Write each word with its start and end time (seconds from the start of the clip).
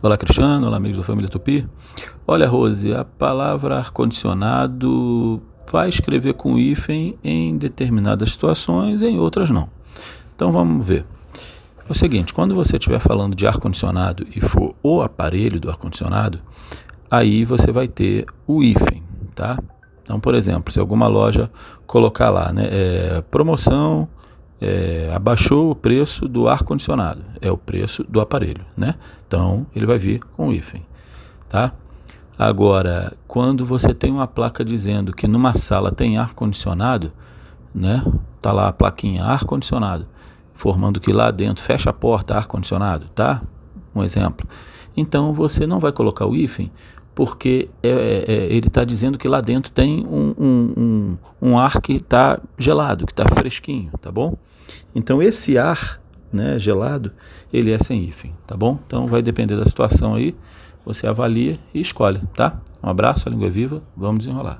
Olá, 0.00 0.16
Cristiano. 0.16 0.68
Olá, 0.68 0.76
amigos 0.76 0.96
da 0.96 1.02
família 1.02 1.28
Tupi. 1.28 1.66
Olha, 2.24 2.46
Rose, 2.46 2.94
a 2.94 3.04
palavra 3.04 3.78
ar-condicionado 3.78 5.42
vai 5.72 5.88
escrever 5.88 6.34
com 6.34 6.56
hífen 6.56 7.18
em 7.24 7.58
determinadas 7.58 8.30
situações, 8.30 9.02
em 9.02 9.18
outras 9.18 9.50
não. 9.50 9.68
Então 10.36 10.52
vamos 10.52 10.86
ver. 10.86 11.04
É 11.88 11.90
o 11.90 11.94
seguinte, 11.94 12.32
quando 12.32 12.54
você 12.54 12.76
estiver 12.76 13.00
falando 13.00 13.34
de 13.34 13.44
ar-condicionado 13.44 14.24
e 14.36 14.40
for 14.40 14.72
o 14.84 15.02
aparelho 15.02 15.58
do 15.58 15.68
ar-condicionado, 15.68 16.38
aí 17.10 17.44
você 17.44 17.72
vai 17.72 17.88
ter 17.88 18.24
o 18.46 18.62
hífen, 18.62 19.02
tá? 19.34 19.58
Então, 20.02 20.20
por 20.20 20.36
exemplo, 20.36 20.72
se 20.72 20.78
alguma 20.78 21.08
loja 21.08 21.50
colocar 21.88 22.30
lá, 22.30 22.52
né, 22.52 22.68
é, 22.70 23.24
promoção 23.32 24.08
é, 24.60 25.12
abaixou 25.14 25.70
o 25.70 25.74
preço 25.74 26.28
do 26.28 26.48
ar-condicionado, 26.48 27.24
é 27.40 27.50
o 27.50 27.56
preço 27.56 28.04
do 28.08 28.20
aparelho, 28.20 28.64
né? 28.76 28.94
Então 29.26 29.66
ele 29.74 29.86
vai 29.86 29.98
vir 29.98 30.20
com 30.36 30.48
o 30.48 30.52
hífen, 30.52 30.84
tá? 31.48 31.72
Agora, 32.38 33.12
quando 33.26 33.64
você 33.66 33.92
tem 33.92 34.12
uma 34.12 34.26
placa 34.26 34.64
dizendo 34.64 35.12
que 35.12 35.26
numa 35.26 35.54
sala 35.54 35.90
tem 35.90 36.18
ar-condicionado, 36.18 37.12
né? 37.74 38.04
Tá 38.40 38.52
lá 38.52 38.68
a 38.68 38.72
plaquinha 38.72 39.24
ar-condicionado, 39.24 40.06
formando 40.54 41.00
que 41.00 41.12
lá 41.12 41.30
dentro 41.30 41.62
fecha 41.62 41.90
a 41.90 41.92
porta 41.92 42.36
ar-condicionado, 42.36 43.06
tá? 43.14 43.42
Um 43.94 44.02
exemplo. 44.02 44.48
Então 44.96 45.32
você 45.32 45.66
não 45.66 45.78
vai 45.78 45.92
colocar 45.92 46.26
o 46.26 46.34
hífen 46.34 46.70
porque 47.18 47.68
é, 47.82 47.88
é, 47.88 48.32
é 48.32 48.44
ele 48.44 48.68
está 48.68 48.84
dizendo 48.84 49.18
que 49.18 49.26
lá 49.26 49.40
dentro 49.40 49.72
tem 49.72 50.06
um, 50.06 50.34
um, 50.38 50.74
um, 50.76 51.18
um 51.42 51.58
ar 51.58 51.80
que 51.80 51.94
está 51.94 52.40
gelado, 52.56 53.06
que 53.06 53.12
está 53.12 53.26
fresquinho, 53.26 53.90
tá 54.00 54.12
bom? 54.12 54.36
Então 54.94 55.20
esse 55.20 55.58
ar 55.58 56.00
né, 56.32 56.60
gelado, 56.60 57.10
ele 57.52 57.72
é 57.72 57.78
sem 57.80 58.04
hífen, 58.04 58.32
tá 58.46 58.56
bom? 58.56 58.78
Então 58.86 59.08
vai 59.08 59.20
depender 59.20 59.56
da 59.56 59.66
situação 59.66 60.14
aí, 60.14 60.32
você 60.86 61.08
avalia 61.08 61.58
e 61.74 61.80
escolhe, 61.80 62.20
tá? 62.36 62.60
Um 62.80 62.88
abraço, 62.88 63.28
a 63.28 63.32
língua 63.32 63.48
é 63.48 63.50
viva, 63.50 63.82
vamos 63.96 64.18
desenrolar. 64.18 64.56